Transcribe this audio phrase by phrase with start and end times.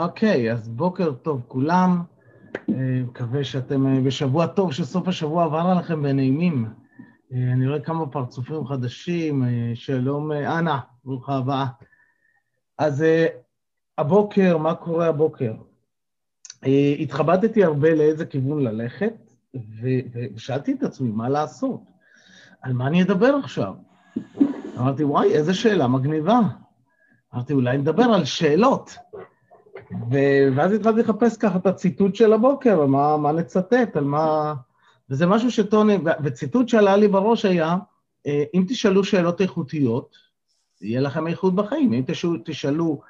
[0.00, 2.02] אוקיי, אז בוקר טוב כולם.
[2.56, 6.68] אה, מקווה שאתם אה, בשבוע טוב, שסוף השבוע עבר עליכם בנעימים.
[7.32, 9.44] אה, אני רואה כמה פרצופים חדשים.
[9.74, 11.66] שלום, אנה, ברוכה הבאה.
[12.78, 13.04] אז
[13.98, 15.54] הבוקר, מה קורה הבוקר?
[17.00, 19.14] התחבטתי הרבה לאיזה כיוון ללכת,
[20.34, 21.80] ושאלתי את עצמי, מה לעשות?
[22.62, 23.74] על מה אני אדבר עכשיו?
[24.78, 26.40] אמרתי, וואי, איזה שאלה מגניבה.
[27.34, 28.96] אמרתי, אולי נדבר על שאלות.
[29.92, 34.54] ו- ואז התחלתי לחפש ככה את הציטוט של הבוקר, מה, מה לצטט, על מה...
[35.10, 37.76] וזה משהו שטוני, וציטוט שעלה לי בראש היה,
[38.26, 40.16] אה, אם תשאלו שאלות איכותיות,
[40.80, 41.92] יהיה לכם איכות בחיים.
[41.92, 43.00] אם תשאלו, תשאלו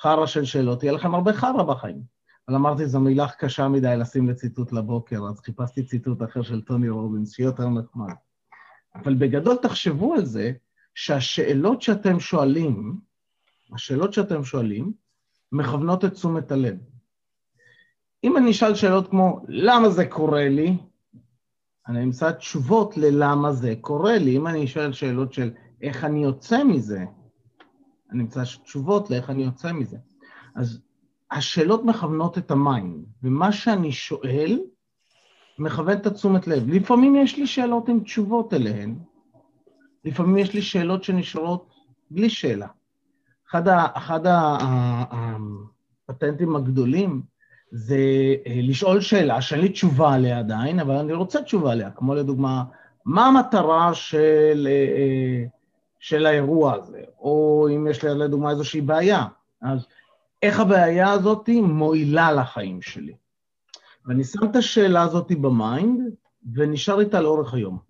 [0.00, 2.02] חרא של שאלות, יהיה לכם הרבה חרא בחיים.
[2.48, 6.88] אבל אמרתי, זו מילה קשה מדי לשים לציטוט לבוקר, אז חיפשתי ציטוט אחר של טוני
[6.88, 8.14] רובינס, שיהיה יותר נחמד.
[8.94, 10.52] אבל בגדול תחשבו על זה
[10.94, 12.96] שהשאלות שאתם שואלים,
[13.74, 14.92] השאלות שאתם שואלים,
[15.52, 16.76] מכוונות את תשומת הלב.
[18.24, 20.76] אם אני אשאל שאלות כמו, למה זה קורה לי?
[21.88, 24.36] אני אמצא תשובות ללמה זה קורה לי.
[24.36, 25.50] אם אני אשאל שאלות של
[25.82, 27.04] איך אני יוצא מזה,
[28.10, 29.96] אני אמצא תשובות לאיך אני יוצא מזה.
[30.54, 30.80] אז
[31.30, 34.60] השאלות מכוונות את ה mind, ומה שאני שואל
[35.58, 36.68] מכוון את התשומת לב.
[36.68, 38.98] לפעמים יש לי שאלות עם תשובות אליהן,
[40.04, 41.74] לפעמים יש לי שאלות שנשארות
[42.10, 42.68] בלי שאלה.
[43.50, 44.20] אחד, ה, אחד
[46.08, 47.22] הפטנטים הגדולים
[47.70, 47.96] זה
[48.46, 52.64] אה, לשאול שאלה שאין לי תשובה עליה עדיין, אבל אני רוצה תשובה עליה, כמו לדוגמה,
[53.04, 55.44] מה המטרה של, אה,
[55.98, 59.26] של האירוע הזה, או אם יש לי לדוגמה איזושהי בעיה,
[59.62, 59.86] אז
[60.42, 63.14] איך הבעיה הזאת מועילה לחיים שלי.
[64.06, 66.00] ואני שם את השאלה הזאת ב mind,
[66.54, 67.87] ונשאר איתה לאורך היום.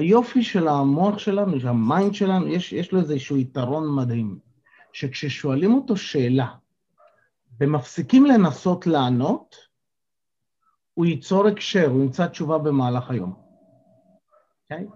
[0.00, 4.38] היופי של המוח שלנו, של ה mind שלנו, יש, יש לו איזשהו יתרון מדהים,
[4.92, 6.46] שכששואלים אותו שאלה
[7.60, 9.56] ומפסיקים לנסות לענות,
[10.94, 13.32] הוא ייצור הקשר, הוא ימצא תשובה במהלך היום.
[13.32, 14.74] Okay?
[14.74, 14.86] אוקיי?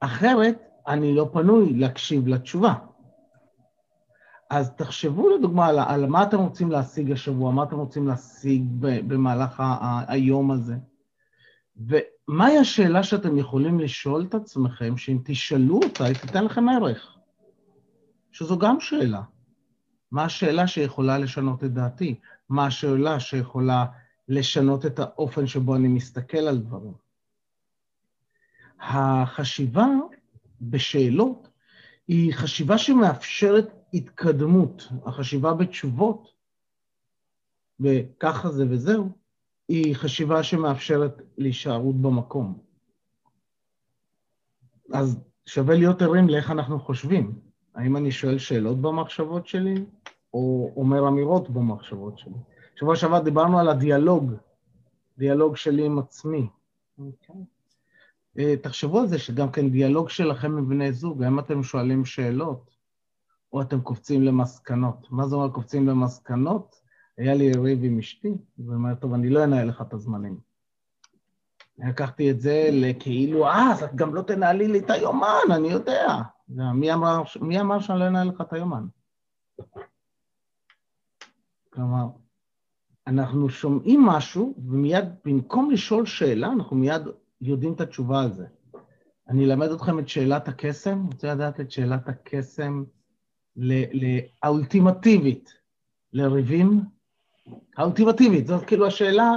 [0.00, 2.74] אחרת, אני לא פנוי להקשיב לתשובה.
[4.50, 9.60] אז תחשבו לדוגמה על, על מה אתם רוצים להשיג השבוע, מה אתם רוצים להשיג במהלך
[9.60, 10.74] ה, ה, היום הזה.
[12.28, 17.16] ומהי השאלה שאתם יכולים לשאול את עצמכם, שאם תשאלו אותה, היא תיתן לכם ערך?
[18.32, 19.22] שזו גם שאלה.
[20.10, 22.20] מה השאלה שיכולה לשנות את דעתי?
[22.48, 23.86] מה השאלה שיכולה
[24.28, 26.94] לשנות את האופן שבו אני מסתכל על דברים?
[28.80, 29.86] החשיבה
[30.60, 31.48] בשאלות
[32.08, 34.88] היא חשיבה שמאפשרת התקדמות.
[35.06, 36.28] החשיבה בתשובות,
[37.80, 39.25] וככה זה וזהו,
[39.68, 42.58] היא חשיבה שמאפשרת להישארות במקום.
[44.92, 47.38] אז שווה להיות ערים לאיך אנחנו חושבים.
[47.74, 49.84] האם אני שואל שאלות במחשבות שלי,
[50.34, 52.38] או אומר אמירות במחשבות שלי?
[52.74, 54.32] שבוע שעבר דיברנו על הדיאלוג,
[55.18, 56.48] דיאלוג שלי עם עצמי.
[56.98, 57.02] Okay.
[57.02, 57.44] אוקיי.
[58.38, 62.70] אה, תחשבו על זה שגם כן דיאלוג שלכם עם בני זוג, האם אתם שואלים שאלות,
[63.52, 65.06] או אתם קופצים למסקנות.
[65.10, 66.80] מה זה אומר קופצים למסקנות?
[67.18, 70.38] היה לי ריב עם אשתי, והיא אומרת, טוב, אני לא אנהל לך את הזמנים.
[71.78, 76.06] לקחתי את זה לכאילו, אה, אז את גם לא תנהלי לי את היומן, אני יודע.
[76.48, 78.86] מי אמר, מי אמר שאני לא אנהל לך את היומן?
[81.70, 82.06] כלומר,
[83.06, 87.02] אנחנו שומעים משהו, ומיד, במקום לשאול שאלה, אנחנו מיד
[87.40, 88.46] יודעים את התשובה על זה.
[89.28, 92.84] אני אלמד אתכם את שאלת הקסם, רוצה לדעת את שאלת הקסם
[94.42, 95.54] האולטימטיבית
[96.12, 96.95] לריבים?
[97.76, 99.30] האולטימטיבית, זאת כאילו השאלה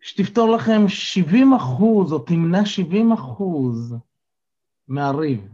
[0.00, 3.94] שתפתור לכם 70 אחוז, או תמנע 70 אחוז
[4.88, 5.48] מהריב,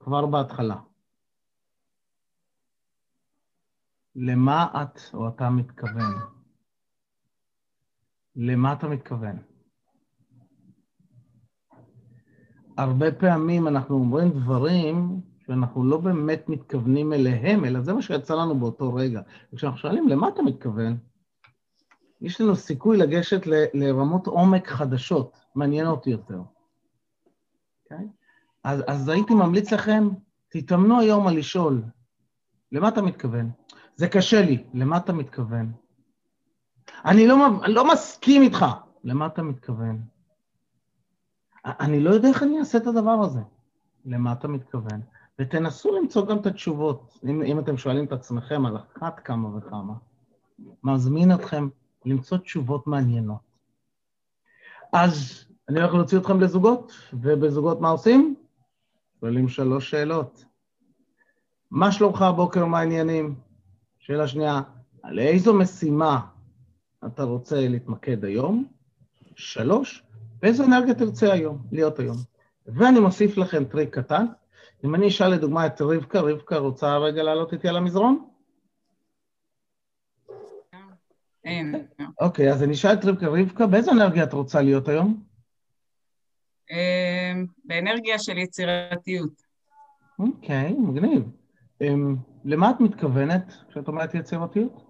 [0.00, 0.76] כבר בהתחלה.
[4.16, 6.14] למה את או אתה מתכוון?
[8.36, 9.36] למה אתה מתכוון?
[12.78, 18.58] הרבה פעמים אנחנו אומרים דברים שאנחנו לא באמת מתכוונים אליהם, אלא זה מה שיצא לנו
[18.58, 19.20] באותו רגע.
[19.52, 20.96] וכשאנחנו שואלים, למה אתה מתכוון?
[22.20, 26.40] יש לנו סיכוי לגשת ל, לרמות עומק חדשות, מעניינות יותר.
[26.40, 27.92] Okay?
[27.92, 28.06] אוקיי?
[28.64, 30.08] אז, אז הייתי ממליץ לכם,
[30.48, 31.82] תתאמנו היום על לשאול,
[32.72, 33.50] למה אתה מתכוון?
[33.96, 35.72] זה קשה לי, למה אתה מתכוון?
[37.04, 38.64] אני לא, אני לא מסכים איתך,
[39.04, 40.02] למה אתה מתכוון?
[41.64, 43.40] אני לא יודע איך אני אעשה את הדבר הזה.
[44.04, 45.00] למה אתה מתכוון?
[45.38, 47.18] ותנסו למצוא גם את התשובות.
[47.24, 49.94] אם, אם אתם שואלים את עצמכם על אחת כמה וכמה,
[50.84, 51.68] מזמין אתכם
[52.04, 53.40] למצוא תשובות מעניינות.
[54.92, 58.34] אז אני הולך להוציא אתכם לזוגות, ובזוגות מה עושים?
[59.20, 60.44] שואלים שלוש שאלות.
[61.70, 63.34] מה שלומך הבוקר, מה העניינים?
[63.98, 64.60] שאלה שנייה,
[65.02, 66.20] על איזו משימה
[67.06, 68.64] אתה רוצה להתמקד היום?
[69.36, 70.02] שלוש,
[70.42, 72.16] באיזו אנרגיה תרצה היום, להיות היום.
[72.66, 74.26] ואני מוסיף לכם טריק קטן.
[74.84, 78.28] אם אני אשאל לדוגמה את רבקה, רבקה רוצה רגע לעלות איתי על המזרון?
[81.44, 81.74] אין.
[82.20, 85.22] אוקיי, אז אני אשאל את רבקה, רבקה, באיזו אנרגיה את רוצה להיות היום?
[86.70, 89.42] אמ, באנרגיה של יצירתיות.
[90.18, 91.22] אוקיי, מגניב.
[91.80, 94.84] אמ, למה את מתכוונת כשאת אומרת יצירתיות?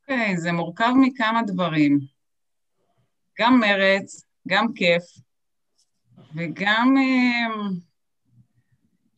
[0.00, 2.21] אוקיי, זה מורכב מכמה דברים.
[3.40, 5.02] גם מרץ, גם כיף,
[6.34, 6.94] וגם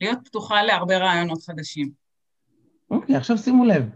[0.00, 1.90] להיות פתוחה להרבה רעיונות חדשים.
[2.90, 3.90] אוקיי, עכשיו שימו לב.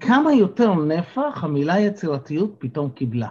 [0.00, 3.28] כמה יותר נפח המילה יצירתיות פתאום קיבלה?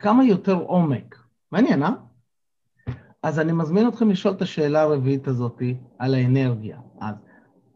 [0.00, 1.16] כמה יותר עומק?
[1.52, 1.90] מעניין, אה?
[3.22, 5.62] אז אני מזמין אתכם לשאול את השאלה הרביעית הזאת
[5.98, 6.78] על האנרגיה.
[7.00, 7.14] אז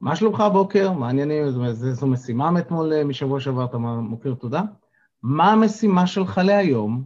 [0.00, 0.92] מה שלומך הבוקר?
[0.92, 1.50] מה העניינים?
[1.72, 4.62] זו משימה מאתמול, אה, משבוע שעבר, אתה מוקיר תודה.
[5.22, 7.04] מה המשימה שלך להיום?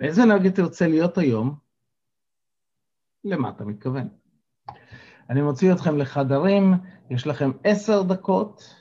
[0.00, 1.54] באיזה אנרגיה תרצה להיות היום?
[3.24, 4.08] למה אתה מתכוון?
[5.30, 6.74] אני מוציא אתכם לחדרים,
[7.10, 8.74] יש לכם עשר דקות.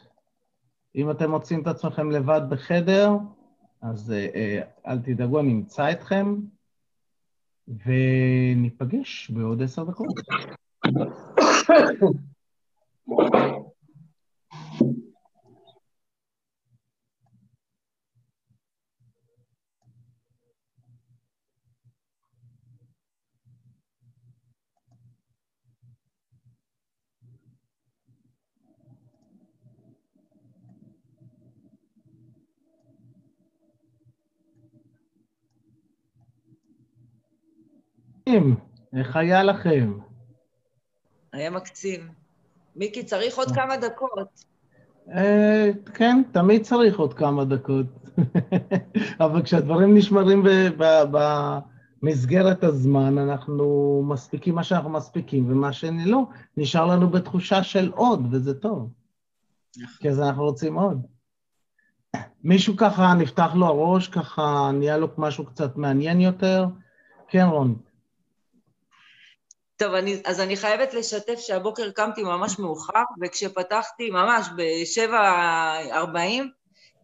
[0.95, 3.11] אם אתם מוצאים את עצמכם לבד בחדר,
[3.81, 6.35] אז אה, אה, אל תדאגו, אני אמצא אתכם,
[7.67, 10.07] וניפגש בעוד עשר דקות.
[38.99, 39.97] איך היה לכם?
[41.33, 42.26] היה מקסים.
[42.77, 44.43] מיקי, צריך עוד כמה דקות.
[45.15, 47.85] אה, כן, תמיד צריך עוד כמה דקות.
[49.25, 50.43] אבל כשהדברים נשמרים
[52.01, 56.23] במסגרת הזמן, אנחנו מספיקים מה שאנחנו מספיקים, ומה שלא,
[56.57, 58.89] נשאר לנו בתחושה של עוד, וזה טוב.
[59.77, 59.97] נכון.
[59.99, 61.05] כי אז אנחנו רוצים עוד.
[62.43, 66.65] מישהו ככה, נפתח לו הראש, ככה נהיה לו משהו קצת מעניין יותר?
[67.27, 67.75] כן, רון.
[69.77, 76.17] טוב, אני, אז אני חייבת לשתף שהבוקר קמתי ממש מאוחר, וכשפתחתי, ממש ב-7.40,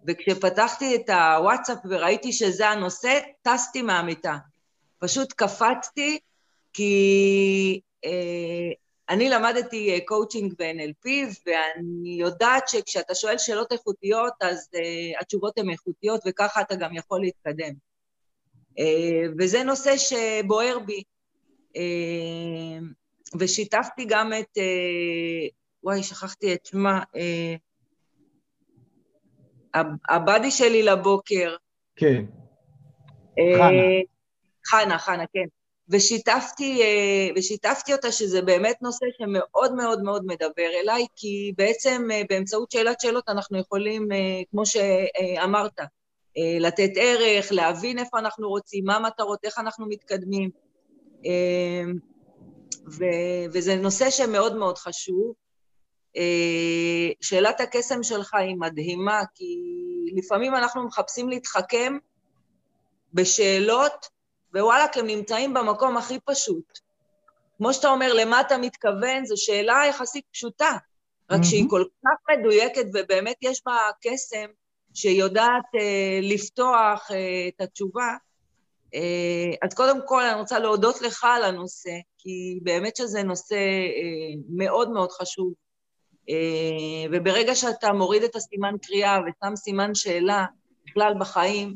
[0.08, 4.38] וכשפתחתי את הוואטסאפ וראיתי שזה הנושא, טסתי מהמיטה.
[5.00, 6.20] פשוט קפצתי,
[6.74, 8.72] כי אה,
[9.10, 11.10] אני למדתי קואוצ'ינג ב-NLP,
[11.46, 17.22] ואני יודעת שכשאתה שואל שאלות איכותיות, אז אה, התשובות הן איכותיות, וככה אתה גם יכול
[17.22, 17.74] להתקדם.
[18.80, 21.04] אה, וזה נושא שבוער בי.
[21.76, 22.80] אה,
[23.40, 25.48] ושיתפתי גם את, אה,
[25.84, 27.56] וואי, שכחתי את שמה, אה,
[30.10, 31.56] הבאדי שלי לבוקר.
[31.96, 32.26] כן.
[33.58, 33.72] חנה.
[34.66, 35.46] חנה, חנה, כן.
[35.90, 36.82] ושיתפתי,
[37.36, 43.30] ושיתפתי אותה שזה באמת נושא שמאוד מאוד מאוד מדבר אליי, כי בעצם באמצעות שאלת שאלות
[43.30, 44.08] אנחנו יכולים,
[44.52, 45.80] כמו שאמרת,
[46.60, 50.50] לתת ערך, להבין איפה אנחנו רוצים, מה המטרות, איך אנחנו מתקדמים.
[51.26, 51.98] אמ,
[52.88, 55.34] ו- וזה נושא שמאוד מאוד חשוב.
[56.18, 59.56] אה, שאלת הקסם שלך היא מדהימה, כי
[60.16, 61.98] לפעמים אנחנו מחפשים להתחכם
[63.14, 64.10] בשאלות,
[64.54, 66.80] ווואלכ, הם נמצאים במקום הכי פשוט.
[67.58, 70.78] כמו שאתה אומר, למה אתה מתכוון, זו שאלה יחסית פשוטה,
[71.30, 71.46] רק mm-hmm.
[71.46, 74.46] שהיא כל כך מדויקת, ובאמת יש בה קסם,
[74.94, 78.16] שיודעת אה, לפתוח אה, את התשובה.
[78.96, 84.42] אה, אז קודם כל אני רוצה להודות לך על הנושא, כי באמת שזה נושא אה,
[84.50, 85.54] מאוד מאוד חשוב.
[86.30, 90.46] אה, וברגע שאתה מוריד את הסימן קריאה ושם סימן שאלה
[90.86, 91.76] בכלל בחיים,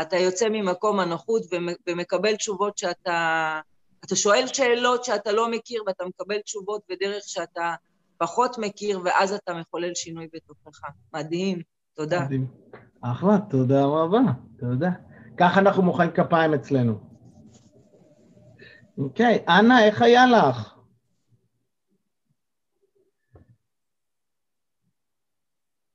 [0.00, 1.42] אתה יוצא ממקום הנוחות
[1.86, 3.60] ומקבל תשובות שאתה...
[4.04, 7.74] אתה שואל שאלות שאתה לא מכיר ואתה מקבל תשובות בדרך שאתה
[8.18, 10.80] פחות מכיר, ואז אתה מחולל שינוי בתוכך.
[11.14, 11.62] מדהים,
[11.94, 12.20] תודה.
[12.20, 12.46] מדהים.
[13.00, 14.20] אחלה, תודה רבה,
[14.58, 14.90] תודה.
[15.40, 16.98] ככה אנחנו מוחאים כפיים אצלנו.
[18.98, 20.74] אוקיי, אנה, איך היה לך?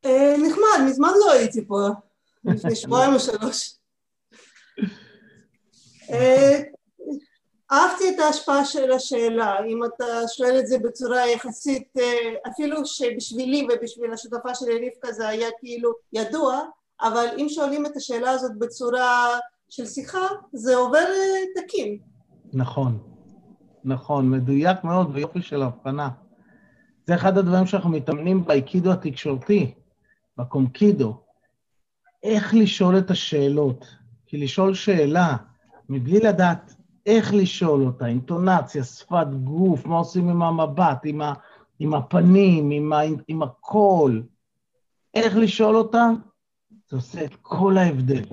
[0.06, 1.88] אה, נחמד, מזמן לא הייתי פה,
[2.54, 3.78] לפני שבועיים או שלוש.
[6.10, 6.62] אה,
[7.72, 13.68] אהבתי את ההשפעה של השאלה, אם אתה שואל את זה בצורה יחסית, אה, אפילו שבשבילי
[13.74, 16.62] ובשביל השותפה שלי רבקה זה היה כאילו ידוע,
[17.02, 19.28] אבל אם שואלים את השאלה הזאת בצורה
[19.70, 21.98] של שיחה, זה עובר אה, תקין.
[22.54, 23.00] נכון,
[23.84, 26.10] נכון, מדויק מאוד ויופי של הבחנה.
[27.08, 29.74] זה אחד הדברים שאנחנו מתאמנים באיקידו התקשורתי,
[30.38, 31.22] בקומקידו.
[32.24, 33.86] איך לשאול את השאלות.
[34.25, 35.36] כי לשאול שאלה
[35.90, 36.75] מבלי לדעת
[37.06, 41.34] איך לשאול אותה, אינטונציה, שפת גוף, מה עושים עם המבט, עם, ה,
[41.80, 44.24] עם הפנים, עם, ה, עם הקול,
[45.14, 46.10] איך לשאול אותה,
[46.88, 48.24] זה עושה את כל ההבדל.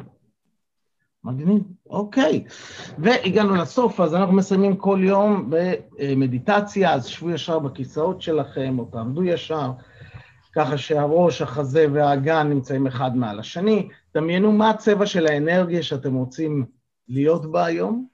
[1.25, 2.45] מגניב, אוקיי.
[2.99, 9.25] והגענו לסוף, אז אנחנו מסיימים כל יום במדיטציה, אז שבו ישר בכיסאות שלכם, או תעמדו
[9.25, 9.73] ישר,
[10.55, 13.89] ככה שהראש, החזה והאגן נמצאים אחד מעל השני.
[14.15, 16.67] דמיינו מה הצבע של האנרגיה שאתם רוצים
[17.09, 18.07] להיות בה היום,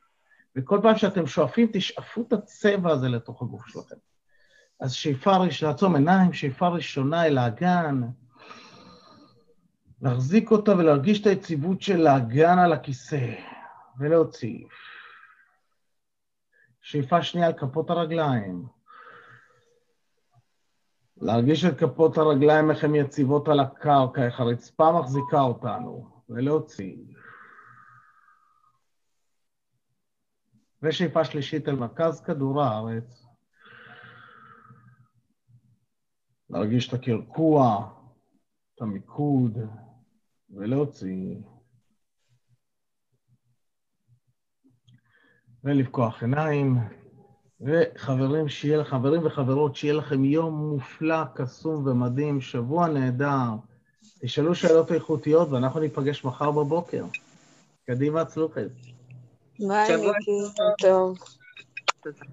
[0.56, 3.96] וכל פעם שאתם שואפים, תשאפו את הצבע הזה לתוך הגוף שלכם.
[4.80, 8.00] אז שאיפה ראשונה, לעצום עיניים, שאיפה ראשונה אל האגן,
[10.02, 13.34] להחזיק אותה ולהרגיש את היציבות של האגן על הכיסא,
[13.98, 14.64] ולהוציא.
[16.80, 18.66] שאיפה שנייה על כפות הרגליים.
[21.16, 26.96] להרגיש את כפות הרגליים, איך הן יציבות על הקרקע, איך הרצפה מחזיקה אותנו, ולהוציא.
[30.82, 33.26] ושאיפה שלישית אל מרכז כדור הארץ.
[36.50, 37.90] להרגיש את הקרקוע,
[38.74, 39.58] את המיקוד,
[40.50, 41.36] ולהוציא.
[45.64, 46.78] ולפקוח עיניים.
[47.60, 53.50] וחברים, שיהיה, חברים וחברות, שיהיה לכם יום מופלא, קסום ומדהים, שבוע נהדר.
[54.20, 57.04] תשאלו שאלות איכותיות ואנחנו ניפגש מחר בבוקר.
[57.86, 58.62] קדימה, צלוחת.
[59.58, 60.60] ביי, מיקי.
[60.80, 61.18] טוב.
[62.02, 62.24] תודה.